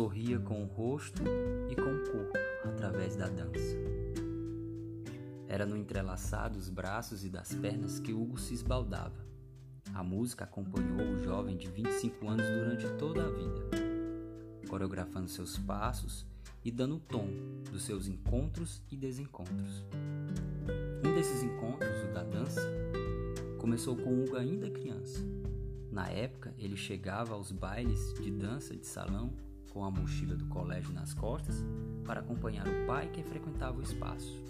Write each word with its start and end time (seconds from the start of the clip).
o 0.00 0.66
rosto 0.66 1.22
e 1.70 1.74
com 1.74 1.94
o 1.94 2.12
corpo 2.12 2.38
através 2.64 3.16
da 3.16 3.28
dança. 3.28 3.76
Era 5.48 5.64
no 5.64 5.76
entrelaçar 5.76 6.50
dos 6.50 6.68
braços 6.68 7.24
e 7.24 7.30
das 7.30 7.54
pernas 7.54 7.98
que 7.98 8.12
Hugo 8.12 8.38
se 8.38 8.52
esbaldava. 8.52 9.24
A 9.94 10.02
música 10.02 10.44
acompanhou 10.44 11.14
o 11.14 11.22
jovem 11.22 11.56
de 11.56 11.68
25 11.68 12.28
anos 12.28 12.46
durante 12.46 12.88
toda 12.98 13.24
a 13.24 13.30
vida, 13.30 13.70
coreografando 14.68 15.28
seus 15.28 15.56
passos 15.56 16.26
e 16.62 16.70
dando 16.70 16.96
o 16.96 17.00
tom 17.00 17.30
dos 17.70 17.84
seus 17.84 18.06
encontros 18.06 18.82
e 18.90 18.96
desencontros. 18.96 19.86
Um 21.04 21.14
desses 21.14 21.42
encontros, 21.42 22.04
o 22.04 22.12
da 22.12 22.22
dança, 22.22 22.60
começou 23.58 23.96
com 23.96 24.22
Hugo 24.22 24.36
ainda 24.36 24.68
criança. 24.68 25.24
Na 25.90 26.08
época, 26.08 26.52
ele 26.58 26.76
chegava 26.76 27.32
aos 27.32 27.50
bailes 27.50 28.12
de 28.14 28.30
dança 28.30 28.76
de 28.76 28.86
salão 28.86 29.45
com 29.76 29.84
a 29.84 29.90
mochila 29.90 30.34
do 30.34 30.46
colégio 30.46 30.90
nas 30.94 31.12
costas 31.12 31.62
para 32.02 32.20
acompanhar 32.20 32.66
o 32.66 32.86
pai 32.86 33.10
que 33.10 33.22
frequentava 33.22 33.78
o 33.78 33.82
espaço. 33.82 34.42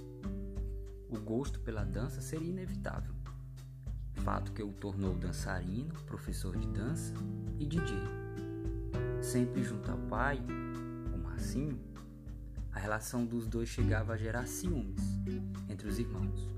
O 1.11 1.19
gosto 1.19 1.59
pela 1.59 1.83
dança 1.83 2.21
seria 2.21 2.49
inevitável, 2.49 3.13
fato 4.13 4.53
que 4.53 4.63
o 4.63 4.73
tornou 4.73 5.17
dançarino, 5.17 5.93
professor 6.07 6.57
de 6.57 6.69
dança 6.69 7.13
e 7.59 7.67
DJ. 7.67 7.97
Sempre 9.21 9.65
junto 9.65 9.91
ao 9.91 9.99
pai, 9.99 10.41
o 11.13 11.19
Marcinho, 11.19 11.77
a 12.71 12.79
relação 12.79 13.27
dos 13.27 13.49
dois 13.49 13.69
chegava 13.69 14.13
a 14.13 14.17
gerar 14.17 14.47
ciúmes 14.47 15.03
entre 15.69 15.89
os 15.89 15.99
irmãos. 15.99 16.49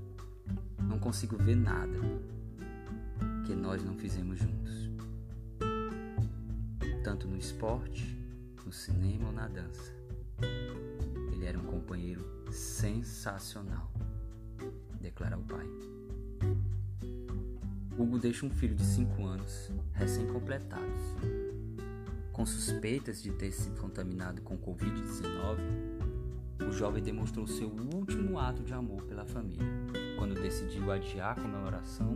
Não 0.87 0.99
consigo 0.99 1.37
ver 1.37 1.55
nada 1.55 1.97
que 3.47 3.55
nós 3.55 3.83
não 3.83 3.95
fizemos 3.95 4.37
juntos, 4.37 4.91
tanto 7.03 7.27
no 7.27 7.35
esporte 7.35 8.18
no 8.69 8.73
cinema 8.73 9.29
ou 9.29 9.33
na 9.33 9.47
dança. 9.47 9.91
Ele 11.33 11.43
era 11.43 11.57
um 11.57 11.63
companheiro 11.63 12.23
sensacional, 12.51 13.91
declara 15.01 15.35
o 15.39 15.43
pai. 15.43 15.65
Hugo 17.97 18.19
deixa 18.19 18.45
um 18.45 18.49
filho 18.51 18.75
de 18.75 18.85
5 18.85 19.25
anos, 19.25 19.71
recém-completados. 19.93 21.01
Com 22.31 22.45
suspeitas 22.45 23.23
de 23.23 23.31
ter 23.31 23.51
sido 23.51 23.81
contaminado 23.81 24.43
com 24.43 24.55
Covid-19, 24.55 25.57
o 26.69 26.71
jovem 26.71 27.01
demonstrou 27.01 27.47
seu 27.47 27.69
último 27.69 28.37
ato 28.37 28.61
de 28.61 28.71
amor 28.71 29.01
pela 29.05 29.25
família, 29.25 29.65
quando 30.15 30.39
decidiu 30.39 30.91
adiar 30.91 31.31
a 31.31 31.41
comemoração 31.41 32.13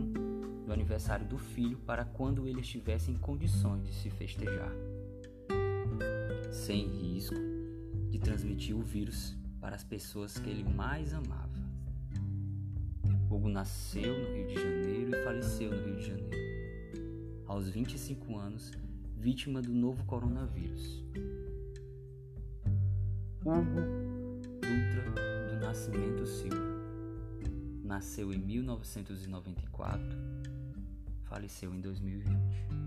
do 0.64 0.72
aniversário 0.72 1.26
do 1.26 1.36
filho 1.36 1.78
para 1.78 2.04
quando 2.04 2.46
ele 2.46 2.60
estivesse 2.60 3.10
em 3.10 3.18
condições 3.18 3.82
de 3.82 3.92
se 3.92 4.08
festejar 4.08 4.70
sem 6.64 6.88
risco 6.88 7.34
de 8.08 8.18
transmitir 8.18 8.74
o 8.74 8.80
vírus 8.80 9.36
para 9.60 9.76
as 9.76 9.84
pessoas 9.84 10.38
que 10.38 10.48
ele 10.48 10.64
mais 10.64 11.12
amava. 11.12 11.52
Hugo 13.30 13.50
nasceu 13.50 14.18
no 14.18 14.34
Rio 14.34 14.46
de 14.46 14.54
Janeiro 14.54 15.14
e 15.14 15.24
faleceu 15.24 15.70
no 15.70 15.84
Rio 15.84 15.96
de 15.96 16.06
Janeiro, 16.06 17.44
aos 17.46 17.68
25 17.68 18.38
anos, 18.38 18.72
vítima 19.14 19.60
do 19.60 19.74
novo 19.74 20.02
coronavírus. 20.06 21.04
Hugo 23.44 23.82
Dutra 24.62 25.50
do 25.50 25.66
Nascimento 25.66 26.24
Silva 26.24 26.64
nasceu 27.82 28.32
em 28.32 28.38
1994, 28.38 30.02
faleceu 31.24 31.74
em 31.74 31.80
2020. 31.82 32.83